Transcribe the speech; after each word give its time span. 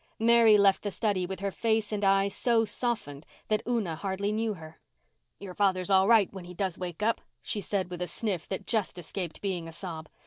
Mary 0.17 0.57
left 0.57 0.81
the 0.81 0.89
study 0.89 1.27
with 1.27 1.41
her 1.41 1.51
face 1.51 1.91
and 1.91 2.03
eyes 2.03 2.33
so 2.33 2.65
softened 2.65 3.23
that 3.49 3.61
Una 3.67 3.95
hardly 3.95 4.31
knew 4.31 4.55
her. 4.55 4.79
"Your 5.37 5.53
father's 5.53 5.91
all 5.91 6.07
right, 6.07 6.33
when 6.33 6.45
he 6.45 6.55
does 6.55 6.75
wake 6.75 7.03
up," 7.03 7.21
she 7.43 7.61
said 7.61 7.91
with 7.91 8.01
a 8.01 8.07
sniff 8.07 8.47
that 8.47 8.65
just 8.65 8.97
escaped 8.97 9.41
being 9.41 9.67
a 9.67 9.71
sob. 9.71 10.09